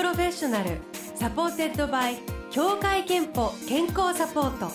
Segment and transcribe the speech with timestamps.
[0.00, 0.78] Professional
[1.14, 2.16] supported by
[2.50, 4.72] 協会けんぽ健康サポート。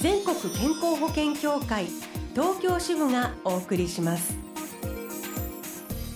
[0.00, 1.86] 全国健康保険協会
[2.32, 4.36] 東京支部がお送りします。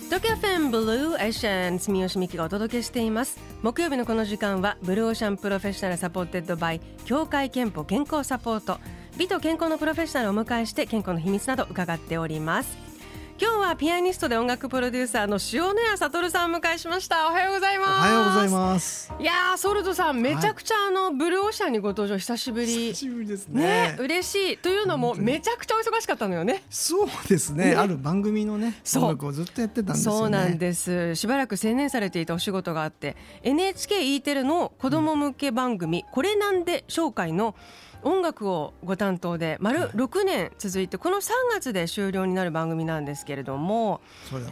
[0.05, 3.37] 東京 FM Blue Ocean 住吉美希がお届けしています。
[3.61, 8.79] 木曜日のこの時間は Blue Ocean Professional supported by 協会けんぽ健康サポート。
[9.17, 12.92] 美と健康のプロフェッショナルをお迎えして健康の秘密など伺っております。
[13.41, 17.27] 今日はピアニストで音楽プロデューサーの塩谷悟さんを迎えしました。
[17.27, 17.89] おはようございます。
[17.89, 19.11] おはようございます。
[19.19, 22.67] いやソルトさんめちゃくちゃあの、ブルーオーシャンにご登場久しぶり。
[22.67, 23.63] 久しぶりですね。
[23.63, 24.57] ね嬉しい。
[24.57, 26.63] というのもめちゃくちゃお忙しかったのよね。
[26.69, 31.15] そうですね、ね、ある番組のね音楽をずっとやってたんですよ、ね、そうなんです。
[31.15, 37.55] しばらく専念されていたお仕事があって NHKE テレの子供向け番組、うん、これなんで紹介の
[38.03, 44.01] 音楽をご担当で丸6年続いてこの3月で終了になる番組なんですけれども、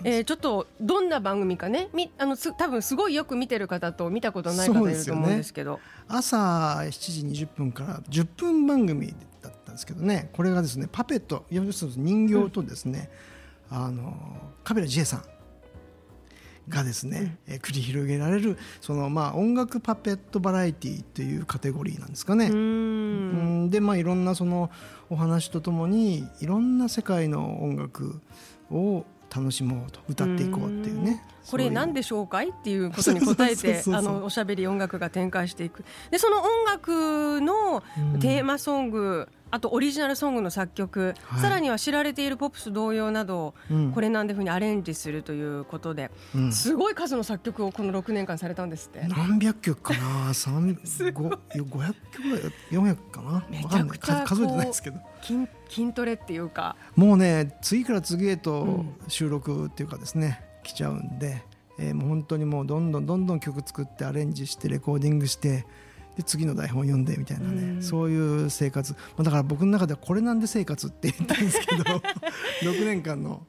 [0.03, 13.09] えー、ちょっとどんな番組かねみあの多分すごいよく見てる方と見たことない方いると思うんですけど、ね、朝7時20分から10分番組だったんですけどねこれがですねパペット要するに人形とですね、
[13.71, 14.13] うん、あの
[14.63, 15.23] カメラ J さん
[16.71, 22.47] がですね、うん、え繰り広げられるそのまあ音楽パペットバラエティーというカテゴリーなんですかね。
[22.47, 23.69] うん。
[23.69, 24.71] でまあいろんなその
[25.09, 28.21] お話とともにいろんな世界の音楽
[28.71, 31.23] を楽しもうと歌っていこうっていうね。
[31.49, 35.83] これ何でしょうかいっていうことに答えてあのおしゃべり音楽が展開していく。
[36.09, 37.83] でその音楽の
[38.19, 49.05] テーマソング、うんあとオリジナルソングの作曲、はい、さらには知られているポップス同様などを、うん、これなんでふうにアレンジするということで、うん、すごい数の作曲をこの6年間されたんですって。
[49.07, 50.73] 何百曲かな？500
[51.13, 53.45] 曲ぐらい400かな？
[53.49, 54.99] めちゃくちゃ数えてないですけど。
[55.21, 56.75] 筋筋トレっていうか。
[56.95, 61.43] もうね次から次へと収録っていうかですね、うん、来ちゃうんで、
[61.77, 65.65] えー、もう本当にもうどんどんどんどん曲作ってアレンジしてレコーディングして
[66.17, 68.95] で次の台本読んでみたいなね、うん、そういう生活。
[69.17, 71.83] だから僕の中ではこれなんで生活って言ったんですけど
[72.63, 73.45] 6年間の。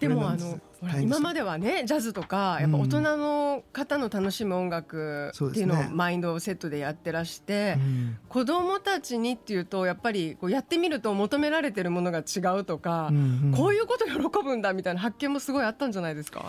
[0.00, 0.60] でもあの
[1.00, 13.10] 今まではねジャズとかやっぱ大人の方の楽しむ音楽っていうのをマインドセットでやってらして、うん、子供たちにっていうとやっぱりこうやってみると求められてるものが違うとか、
[13.56, 16.48] こういうこと喜ぶんだみたいな発見もすごいあったんじゃないですか？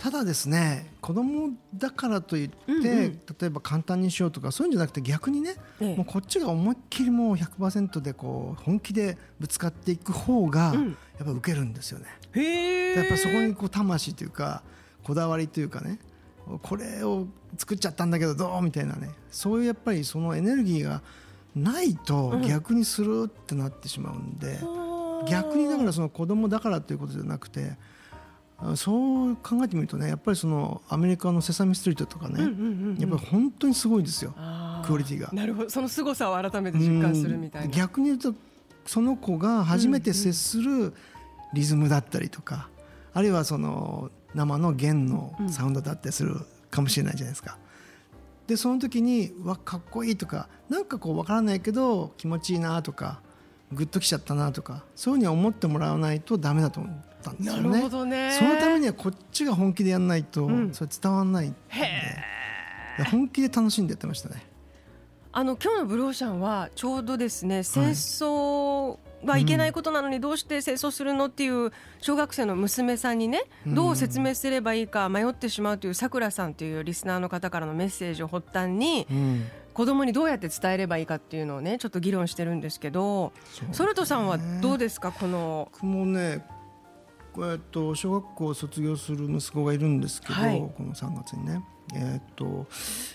[0.00, 10.72] ただですね子供だからといって、うんうん、例えば簡単にしようとかそういうんじゃなくて逆にね、ええ、もうこっちが思いっきりもう100%でこう本気でぶつかっていく方が、
[11.18, 12.06] やっぱ受けるんですよね。
[12.32, 14.62] へやっぱそこにこう魂というか
[15.02, 15.98] こだわりというかね
[16.62, 17.26] これを
[17.58, 21.02] 作っちゃったんだけどどうみたいなねそういうやっぱりそのエネルギーが
[21.54, 27.76] ないと逆にするってなってしまうんで、うん、逆にだからその子供だからということじゃなくて
[28.76, 32.40] そう考えてみるとねやっぱりそのアメリカの「セサミストリート」とかね、
[32.98, 34.34] やっぱり本当にすごいですよ
[34.84, 35.30] クオリティが。
[35.32, 35.70] なるほど。
[35.70, 37.74] その凄さを改めて実感するみたいな。
[37.74, 38.34] 逆に言うと
[38.86, 40.92] その子が初めて接する
[41.52, 42.68] リズムだったりとか、
[43.12, 46.36] あるいはその生の弦のサウンドだったりする
[46.70, 47.58] かもしれないじゃないですか。
[48.46, 53.20] でその時にわかっこいいとかなんかこう分からないけど気持ちいいなとか
[53.72, 57.68] グッときちゃったなとかそういうふうに思ってもらわないとダメだと思ったんですよね。
[57.68, 58.36] なるほどね。
[58.38, 64.50] そのためにはこっちが本気でやらないと、それ伝わらないんで、本気で楽しんでやってましたね。
[65.32, 71.70] あの今日のブローシャンはちょうどですね戦争はいけないことなのにどうして戦争するのっていう
[72.00, 79.06] 小学生の娘さんにねどう説明すればいいか迷ってしまうというさくらさんというリスナーの方からのメッセージを発端に、
[79.72, 83.32] 子供にどうやって伝えればいいかっていうのをねちょっと議論してるんですけど、
[83.70, 85.68] ソルトさんはどうですかこの。
[85.74, 86.44] 僕もね
[87.38, 91.64] えっと小学校を卒業する息子がいるんですけど、はい、この3月にね。
[91.94, 92.66] えっと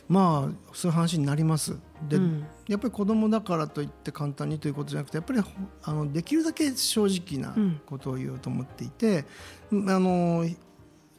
[0.10, 1.78] まあそういう話になります。
[2.10, 5.42] で、うん、やっぱり子供だからといって簡単にということじゃなくてやっぱり
[5.84, 7.56] あのできるだけ正直な
[7.86, 9.26] ことを言おうと思っていて、
[9.72, 10.46] うん、あの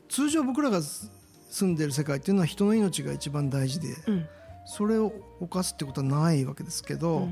[0.09, 4.26] 通常僕らが住んでる世界っていうのは人の命が一番大事で、うん、
[4.67, 7.29] それを犯すってことはないわけですけど、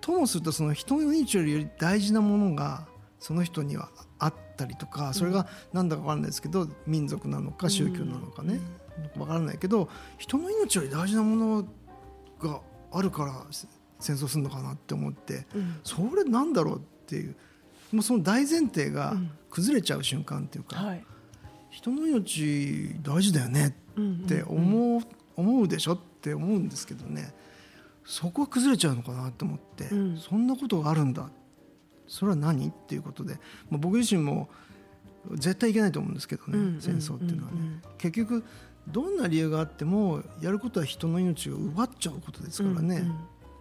[0.00, 2.86] ともするとその人の命より大事なものが
[3.18, 8.60] その人にはあったりとかそれが何だか分からないですけど民族なのか宗教なのかね。
[9.16, 11.64] 分からないけど人の命より大事なもの
[12.38, 12.60] が
[12.92, 13.46] あるから
[13.98, 15.46] 戦争するのかなって思って、
[15.84, 17.34] それなんだろうっていう
[17.92, 19.16] もうその大前提が
[19.50, 20.94] 崩れちゃう瞬間っていうか、
[21.70, 23.74] 人の命大事だよね
[24.24, 25.00] って思う,、
[25.36, 27.32] 思うでしょって思うんですけどね。
[28.04, 31.30] そこは崩れちゃうのかなと思って、そんなことがあるんだ
[32.10, 32.68] それは何？
[32.68, 33.34] っていうことで、
[33.70, 34.48] まあ、僕自身も
[35.34, 37.80] 絶対いけないと思うんですけどね、戦争っていうのはね。
[37.98, 38.44] 結局
[38.88, 43.04] どんな理由があってもやることは人の命を奪っちゃうことですからね。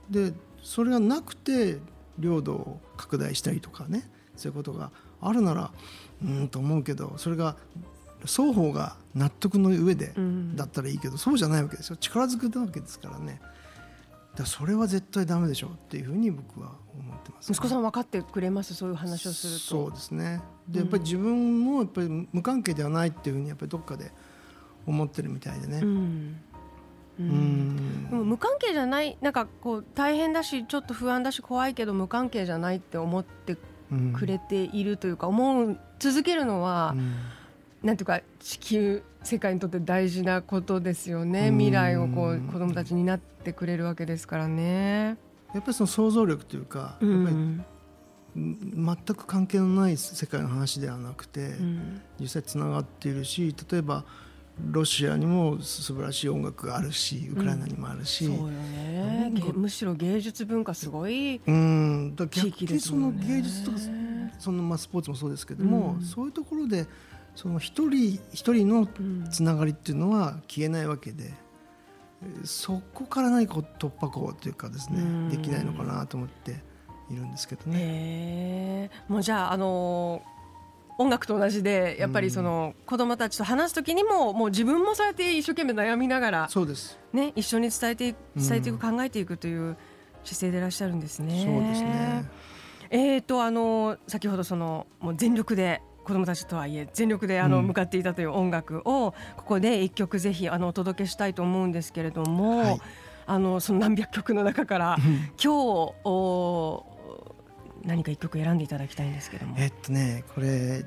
[0.10, 1.78] でそれがなくて
[2.18, 4.92] 領土を拡大したりとかねそういうことが
[5.22, 5.72] あるなら
[6.24, 7.56] うんと思うけどそれが
[8.26, 10.14] 双方が納得の上で
[10.56, 11.98] だったらいいけど、そうじゃないわけですよ。
[11.98, 13.40] 力ずくなわけですからね
[14.36, 18.74] だそれは絶対ダメでしょうっていうふうに僕は思ってます、ね、息子さん分かってくれます？
[18.74, 19.60] そういう話をすると。
[19.60, 20.42] そうですね。
[20.68, 24.12] でやっぱり自分もやっぱり無関係ではないっていうふうにやっぱりどっかで
[24.86, 26.42] 思ってるみたいでね、うん。
[27.20, 33.58] うん、でも無関係じゃないなんかこう大変だしちょっと不安だし怖いけど無関係じゃないって思って
[34.18, 37.16] くれているというか、思う続けるのは、うん、
[37.84, 41.52] なんていうか地球世界にとって大事なことですよね。
[41.52, 45.18] 未来をこう子どもたちになってくれるわけですからね。
[45.54, 47.36] やっぱりその想像力というか、やっぱり
[48.36, 51.56] 全く関係のない世界の話ではなくて、
[52.20, 54.06] 実際つながっているし例えば
[54.72, 59.32] ロシアにも素晴らしい音楽があるしウクライナにもあるし、うん、そうよね。
[59.54, 62.16] むしろ芸術文化すごいうん。
[62.16, 63.78] だ逆にその芸術とか
[64.38, 66.86] そのまあスポーツもそうですけども、うん、そういうところで
[67.36, 68.88] その一人一人の
[69.30, 71.34] つながりっていうのは消えないわけで、
[72.24, 76.62] うん、そこから何か突破口というかですね、できないのかなと思って
[77.10, 78.90] いるんですけどね。
[79.08, 80.40] もうじゃああのー
[81.00, 89.78] 音楽と同じでやっぱりその子供たちと話す時にももう自分もそうやって一生懸命悩みながらそうです、ね、一緒に伝えて伝えていく、考えていくという
[90.26, 91.46] 姿勢でいらっしゃるんですね。
[91.46, 92.26] そうですね。
[92.92, 102.82] えーとあの先ほどそのもう全力で子どもたちとはいえ全力であの向かっていたという音楽をここで一曲ぜひあのお届けしたいと思うんですけれども、はい、
[103.28, 105.48] あのその何百曲の中から今日
[106.04, 106.86] お
[107.86, 109.56] 何か一曲選んでいただきたいんですけども。
[109.60, 110.84] えっとねこれ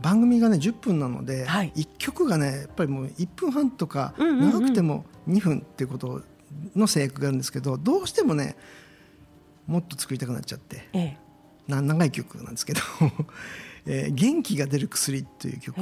[0.00, 6.22] 番組がね10分なので、はい、1曲がねやっぱりもう1分半とか長くても2分っていうこと
[6.74, 8.56] の制約があるんですけどどうしてもね
[9.66, 11.18] もっと作りたくなっちゃって、ええ、
[11.68, 12.80] 長い曲なんですけど
[13.86, 15.76] えー、元気が出る薬」という曲。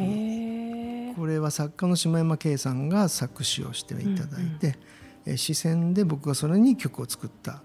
[1.17, 4.79] これは作家の下山圭さんが作詞をしていただいて、うんうん、
[5.27, 7.63] えー、視線で僕がそれに曲を作った。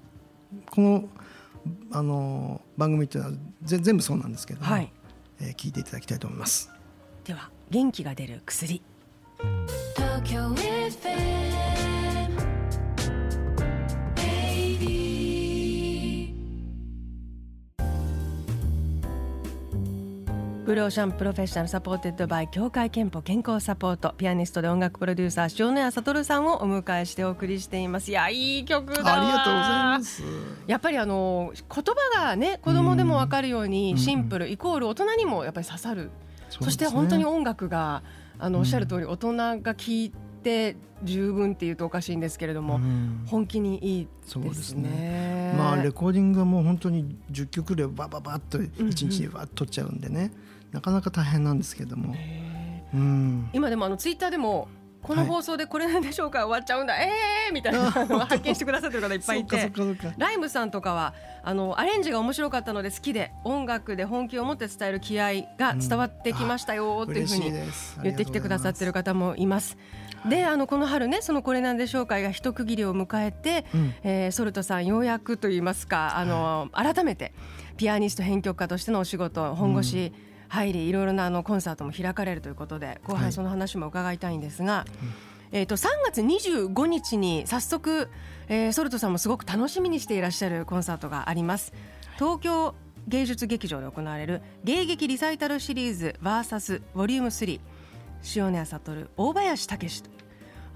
[0.69, 1.09] この
[1.91, 4.91] あの番組っていうのは全部そうなんですけども、はい、
[5.39, 6.69] えー、聞いていただきたいと思います。
[7.23, 8.81] では元気が出る薬。
[9.95, 10.49] 東京
[20.65, 24.15] Blue Ocean Professional supported by 協会けんぽ健康サポート。
[24.17, 28.09] ピアニストで音楽プロデューサー塩谷哲さんをお迎えしてお送りしています。
[28.09, 30.23] いやいい曲だありがとうございます。
[30.65, 36.09] やっぱりあの言葉がね子供でもわかるようにシンプルイコール大人にもやっぱり刺さる、
[36.49, 38.01] そして本当に音楽が
[38.39, 44.07] あのおっしゃる通り大人が聴いて十分っていうとおかしいんですけれども、うん、本気にいい
[44.41, 52.13] ですね、ね、まあレコーディングはもう本当に10曲でバババッと1日にバッと取っちゃうんでね、うんうんなかなか大変なんですけども、
[52.93, 54.67] うん、今でもあのツイッターでも
[55.01, 57.07] この放送でこれなんでしょうか、はい、終わっちゃうんだえ
[57.47, 59.71] えー、みたいなのを発見してくださってる方いっぱいいて。
[60.17, 61.13] ライムさんとかは
[61.43, 67.53] あのアレンジが面白かったので好きで音楽で本気を持って伝える気合が伝わってきましたよっていうふうに
[68.03, 69.77] 言ってきてくださってる方もいます。
[70.27, 77.31] であのこの春ねそのこれなんでしょうかが一区切りを迎えて、うん、えー、ソルトさんようやくと言いますかあの、はい、改めて
[77.77, 84.89] ピアニスト編曲家としてのお仕事本腰、うん入りいろいろなあのコンサートも開かれるということで後半その話も伺いたいんですが、はい、
[85.51, 88.09] えー、と3月25日に早速、
[88.47, 91.73] えー、ソルトさんもすごく楽しみにしていらっしゃるコンサートがあります。
[92.17, 92.75] 東京
[93.07, 97.59] 芸術劇場で行われる芸劇リサイタルシリーズ VS ボリューム3
[98.35, 100.09] 塩谷悟大林武と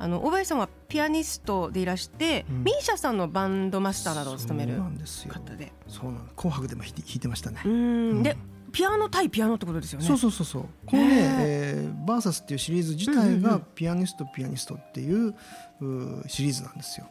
[0.01, 4.81] あの大林さんはピアニストでいらして、うん、ミーシャさんのバンドマスターなどを務める
[5.27, 5.73] 方で。
[5.87, 7.61] そうなん紅白でも弾いてましたね。
[7.65, 8.37] うん、で
[8.69, 10.05] ピアノ対ピアノってことですよね。
[10.05, 10.65] そうそうそうそう。
[10.85, 15.35] このね、えー、バーサスっていうシリーズ自体がピアニストピアニストっていう
[15.81, 17.07] うシリーズなんですよ。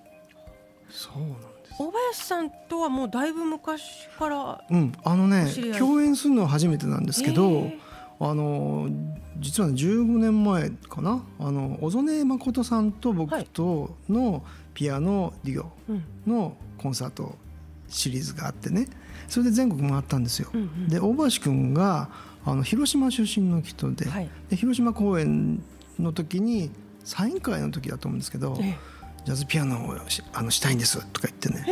[0.91, 1.75] そうなんです。
[1.79, 4.65] 大林さんとはもうだいぶ昔から。
[4.71, 5.47] うん、あのね、
[5.79, 7.71] 共演するのは初めてなんですけど。
[8.21, 8.89] あの
[9.39, 11.23] 実は、ね、15年前かな？
[11.39, 14.43] あの小曽根誠さんと僕との
[14.75, 15.71] ピアノデュオ
[16.29, 17.37] のコンサート
[17.89, 18.87] シリーズがあってね、
[19.29, 20.51] それで全国回ったんですよ。
[20.53, 22.09] うんうん、で大橋君が
[22.45, 25.63] あの広島出身の人ではい、で広島公演
[25.99, 26.71] の時に
[27.05, 28.59] サイン会の時だと思うんですけど
[29.25, 29.97] 「ジャズピアノを
[30.33, 31.65] あのしたいんです」とか言ってね。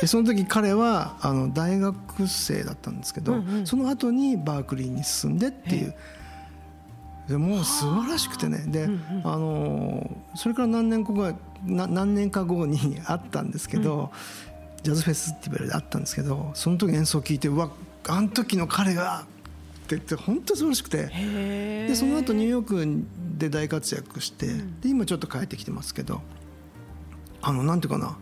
[0.00, 5.94] でその時彼はあの大学生だったんですけど、うんうん、その後にバークリーに進んでっていう。
[7.28, 8.64] でもう素晴らしくてね。
[8.66, 8.88] で、
[9.22, 14.10] あのそれから何年後か何年か後にあったんですけど、
[14.82, 17.70] ジャズフェスティバルであったんですけどその時演奏を聞いてうわ
[18.08, 19.24] あの時の彼がっ
[19.86, 21.06] て言って本当に素晴らしくて。
[21.88, 23.04] でその後ニューヨーク
[23.38, 24.46] で大活躍して、
[24.80, 26.20] で今ちょっと帰ってきてますけど
[27.40, 28.16] あのなんていうかな、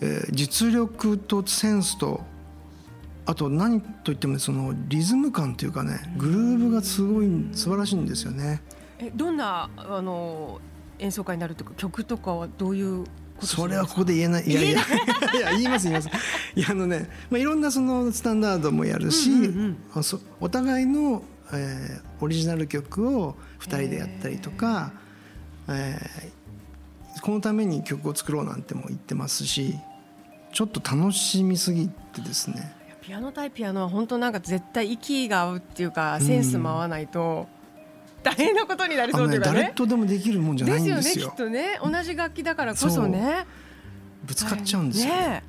[0.00, 2.22] えー、実力とセンスと
[3.24, 8.62] あと何といってもそのリズム感というかねグルーブがすごい素晴らしいんですよね。
[8.98, 10.60] えどんなあの
[10.98, 13.04] 演奏会になるとか曲とかはどういう
[13.40, 14.46] それはここで言えない。
[14.46, 14.80] いやいや。
[14.80, 14.82] い。
[15.40, 16.08] や言います言います。
[16.54, 20.02] いやあのね、まあ、いろんなそのスタンダードもやるし、うんうんうん、
[20.40, 24.92] お互いの、えー、オリジナル曲を2人でやったりとか、
[25.68, 29.78] えー、このために曲を作ろうなんても言ってますし
[30.52, 32.76] ちょっと楽しみすぎてですね。
[33.00, 37.48] ピアノ対ピアノは本当なんか絶対息が合うっていうかセンスも合わないと
[38.22, 40.96] 大変なことになりそうというかね、誰とでもできるもんじゃないんですよ。
[40.96, 41.30] ですよね。
[41.30, 43.46] きっとね同じ楽器だからこそね。
[44.24, 45.12] ぶつかっちゃうんですよ。
[45.12, 45.42] ね。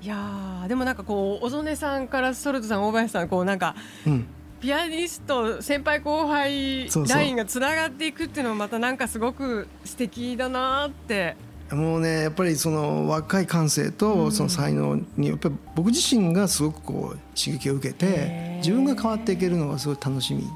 [0.00, 3.74] いやでもなんかこう小曽根さんからソルトさん大林さんこうなんか、
[4.06, 4.26] うん、
[4.60, 11.36] ピアニスト先輩後輩ラインがつながっていくっていうのもまたなんかすごく素敵だなって。
[11.72, 20.48] もうねやっぱりその若い感性とその才能にやっぱり僕自身がすごくこう刺激を受けて自分が変わっていけるのがすごい楽しみ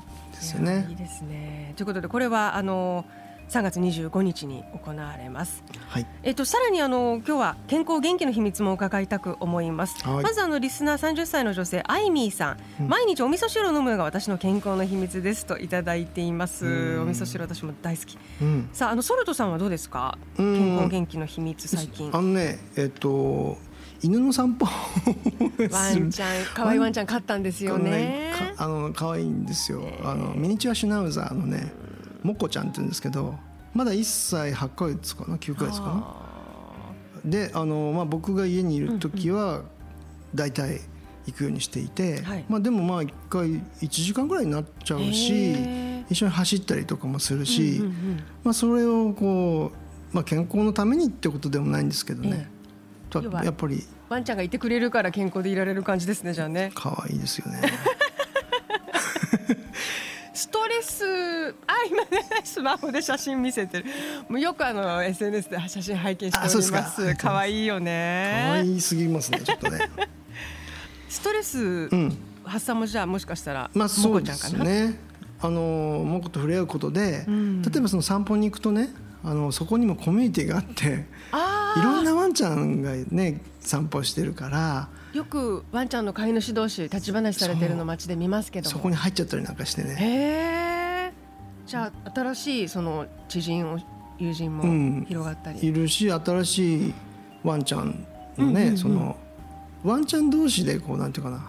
[0.43, 0.87] ですよね。
[0.91, 3.05] いいですねということでこれはあの
[3.49, 5.63] 3月25日に行われます。
[5.89, 6.07] はい。
[6.23, 10.03] えっとさらにあの今日は健康元気の秘密も伺いたく思います。
[10.09, 16.65] はい、まずあのリスナー30歳の女性アイミーさん、うん、毎日お味噌汁を飲むのが私の健康の秘密ですといただいています。
[16.99, 18.17] お味噌汁私も大好き。
[18.41, 20.17] うん、さああのソルトさんはどうですか？
[20.39, 22.11] 健康元気の秘密最近。
[22.15, 23.59] あのねえっと。
[24.03, 24.67] 犬の散歩
[25.71, 28.33] ワンちゃん可愛いワンちゃん飼ったんですよね。
[28.57, 31.73] あの可愛いんですよ、あのミニチュアシュナウザーのね
[32.23, 33.35] モコちゃんって言うんですけど
[33.75, 36.33] まだ1歳8か月かな9か月かな
[37.25, 39.63] であの、まあ、僕が家にいる時は
[40.35, 40.81] 大体
[41.27, 43.49] 行くようにしていて、まあ、でもまあ1回
[43.81, 45.55] 1時間ぐらいになっちゃうし
[46.11, 47.81] 一緒に走ったりとかもするし、
[48.43, 49.73] まあ、それをこ
[50.13, 52.51] う、まあ、健康のためにってことでもないんですけどね、
[53.21, 53.85] やっぱり。
[54.09, 56.71] ワンちゃんがいてくれるから健康でいられる感じですねじゃあね。
[56.75, 57.61] 可愛いですよね。
[60.35, 63.85] ストレスあ今ねスマホで写真見せてる。
[64.29, 67.15] もうよくあの SNS で写真拝見しております。
[67.17, 68.45] 可愛いよね。
[68.49, 69.79] 可愛いすぎますねちょっとね。
[71.09, 71.91] ストレス
[72.45, 74.99] 発散もじゃあもしかしたらまあそうですね。
[75.43, 75.61] あの
[76.07, 78.91] もこと触れ合うことで、うん、例えばその散歩に行くとね
[79.25, 81.07] あのそこにもコミュニティがあって
[81.77, 84.89] いろんなワンちゃんがね散歩してるから。
[85.13, 89.95] よくワンちゃんの飼い主同士立ち話されてるの街で見ますけどそこに入っちゃったりなんかしてね。
[89.99, 91.13] へえ。
[91.67, 93.79] じゃあ新しいその知人を
[94.19, 96.95] 友人も広がったり、うん、いるし新しい
[97.45, 98.07] ワンちゃん
[98.39, 99.17] のね、うんうんうん、その
[99.85, 101.47] ワンちゃん同士でこうなんていうかな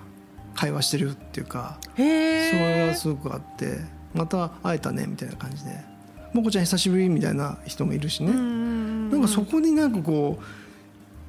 [0.56, 3.80] 会話してるっていうかそれがすごくあって
[4.14, 5.94] また会えたねみたいな感じで。
[6.34, 8.32] もこちゃん久しぶりみたいな人もいるしね。
[8.34, 10.44] なんかそこになんかこう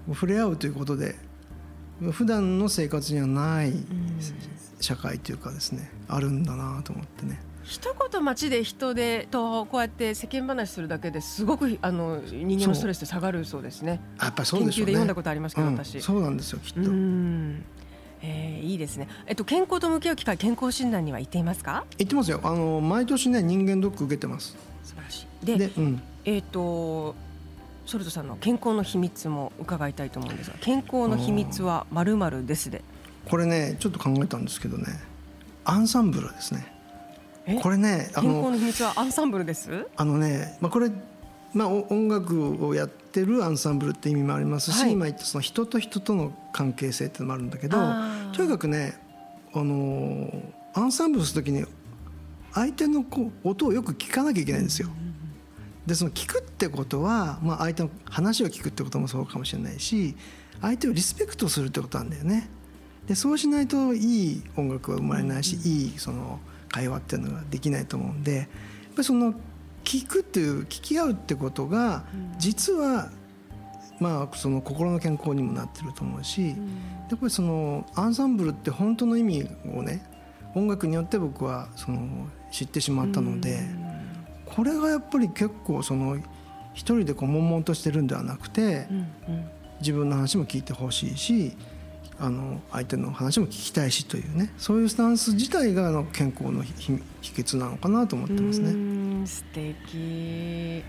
[0.09, 1.17] 触れ合うということで
[2.13, 3.73] 普段の生活にはない
[4.81, 7.41] 社会というかですねあるんだなと思ってね。
[7.63, 14.03] 一言街で人でとこうやって世間話するだけですごくあの人間のストレスって下がるそうですね。
[14.21, 15.99] やっぱそうでね、研究で読んだことありますけど、うん、私。
[16.03, 16.81] そうなんですよきっと。
[18.21, 19.09] えー、いいですね。
[19.27, 21.87] えっと健康と向き合う機会健康診断には行っていますか？
[21.97, 22.41] 行ってますよ。
[22.43, 24.57] あの毎年ね人間ドック受けてます。
[24.83, 25.47] 素晴らしい。
[25.47, 27.15] で、でうん、えっ、ー、と
[27.87, 32.83] ソルトさんの健康の秘密も伺いたいと思うんですが、健康の秘密はまるまるですで。
[33.29, 34.87] これねちょっと考えたんですけどね、
[35.64, 36.73] アンサンブルですね。
[37.62, 39.87] これね健康の秘密はアンサンブルです？
[39.97, 40.91] あのね、まあこれ
[41.53, 47.79] まあ音楽をやってるアンサンブルって意味もありますし、はい、今言ったその人と人との関係性っていうのもあるんだけど、
[48.35, 48.99] とにかくね
[49.53, 50.31] あの
[50.73, 51.64] アンサンブルするときに
[52.53, 54.88] 相手のこう音をよく聞かなきゃいけないんですよ。
[55.87, 60.17] でその聞くってことは、まあ、相手の話を聞くってこともそうかもしれないし
[60.62, 62.49] 相手をリスペクトするってことなんだよね。
[63.07, 68.49] でそうしないといい音楽は生まれないし、いいその会話っていうのができないと思うんでやっぱ
[68.99, 69.35] りその
[69.85, 72.05] 聞くっていう聞き合うってことが
[72.38, 73.11] 実は
[74.00, 76.55] まあその心の健康にもなってると思うし、や
[77.14, 80.03] っぱりそのアンサンブルって本当の意味をね
[80.55, 83.61] 音楽によって僕はその知ってしまったので、
[84.47, 86.17] これがやっぱり結構その
[86.75, 88.87] 一人でこう悶々としてるんではなくて、
[89.81, 91.57] 自分の話も聞いてほしいし
[92.19, 99.27] あの相手の話も聞きたいしというねそういうスタンス自体があの健康の秘訣なのかなと思ってますね。
[99.27, 100.83] 素敵い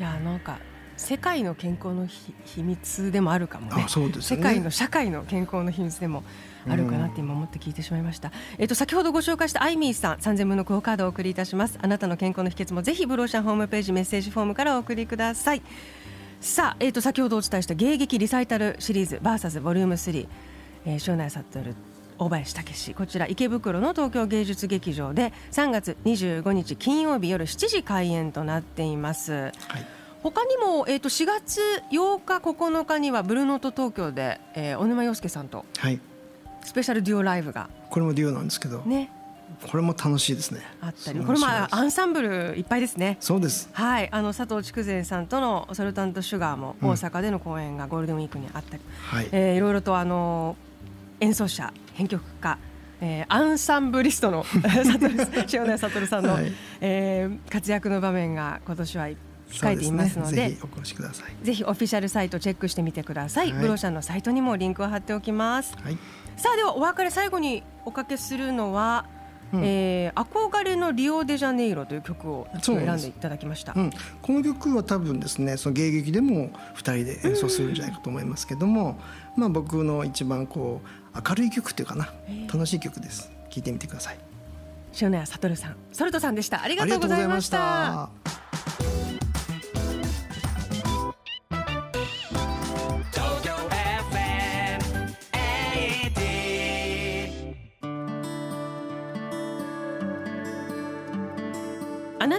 [0.00, 0.58] やなんか
[0.96, 3.88] 世界の健康の秘密でもあるかもね、ね、
[4.20, 6.22] 世界の社会の健康の秘密でも
[6.68, 11.78] あるかなって今思って聞いてしまいました、うん、えっと先ほどご紹介したアイミーさん3000分のクオカードをお送りいたします。
[11.82, 15.62] あなたの健康の秘訣もぜひブローシャンホームページメッセージフォームからお送りください。
[16.40, 20.28] さあ、えっと先ほどお伝えした迎撃リサイタルシリーズ VS ボリューム3、
[20.86, 21.74] えー、塩内悟
[22.18, 22.94] 大林武史。
[22.94, 29.32] こちら池袋の東京芸術劇場で3月25日金曜日夜7時開演となっています。
[29.32, 29.52] はい
[30.24, 31.60] 他にも、えー、と4月
[31.92, 35.66] 8日9日にはブルーノート東京で、えー、小沼洋介さんと
[36.64, 38.78] スペシャルデュオライブが、これもデュオなんですけど。
[38.86, 39.10] ね。
[39.70, 40.62] これも楽しいですね。
[40.80, 41.20] あったり。
[41.20, 43.18] これもアンサンブルいっぱいですね。
[43.20, 43.68] そうです。
[43.74, 44.08] はい。
[44.10, 49.28] あの佐藤筑前さんとのソルタントシュガーも大阪での公演がゴールデンウィークにあったり、うんはい。
[49.30, 50.56] えー、いろいろとあの
[51.20, 52.58] 演奏者編曲家
[53.00, 54.46] えー、アンサンブリストの
[55.52, 59.16] 塩谷悟さんの、はい、えー、活躍の場面が今年はいっ
[59.50, 61.44] 控えていますので、ね、ぜひお越しください。
[61.44, 65.98] ぜひオフィシャルサイトチェックしてみてください、はい、ブロシャンのサイトにもリンクを貼っておきます、はい、
[66.36, 69.06] さあではお別れ最後におかけするのは
[69.52, 73.90] うん、えー、憧れのリオデジャネイロという曲を選んでいただきました、うん、
[74.22, 78.98] この曲は多分ですねその芸劇でも2人で演奏するんじゃないかと思いますけども、
[79.36, 82.12] まあ、僕の一番こう明るい曲っていうかな
[82.52, 83.30] 楽しい曲です。
[83.50, 84.18] 聴いてみてください。
[85.00, 86.62] 塩谷悟さんソルトさんでした。
[86.62, 88.10] ありがとうございました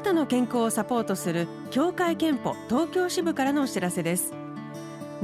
[0.05, 4.35] たの健康をサポートする協会憲法東京支部からのお知らせです。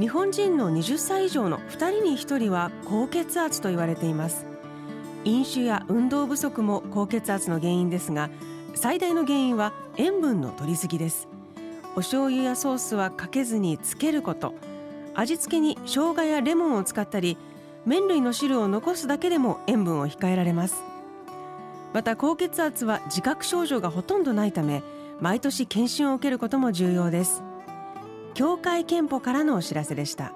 [0.00, 4.44] 日本人の20歳以上の2人に1人は高血圧と言われています。
[5.24, 8.28] 飲酒や運動不足も高血圧の原因ですが
[8.74, 11.28] 最大の原因は塩分の摂りすぎです。
[11.94, 14.52] お醤油やソースはかけずにつけること。
[15.14, 17.38] 味付けに生姜やレモンを使ったり
[17.86, 20.91] 麺類の汁を残すだけでも塩分を控えられます。
[21.92, 24.82] また高血圧は自覚症状がほとんどないため
[25.20, 27.42] 毎年検診を受けることも重要です。
[28.34, 30.32] 協会けんぽからのお知らせでした。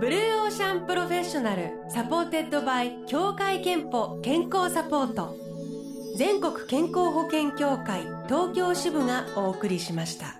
[0.00, 5.36] Blue Ocean Professional supported by 協会けんぽ健康サポート。
[6.16, 10.39] 全国健康保険協会東京支部がお送りしました。